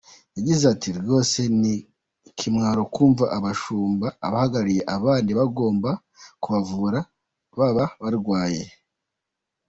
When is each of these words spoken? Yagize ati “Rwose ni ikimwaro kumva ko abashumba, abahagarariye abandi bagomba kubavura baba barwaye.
Yagize 0.37 0.63
ati 0.73 0.89
“Rwose 0.99 1.39
ni 1.59 1.73
ikimwaro 2.29 2.81
kumva 2.95 3.23
ko 3.25 3.31
abashumba, 3.37 4.07
abahagarariye 4.27 4.81
abandi 4.95 5.31
bagomba 5.39 5.89
kubavura 6.41 6.99
baba 7.57 7.85
barwaye. 8.01 8.63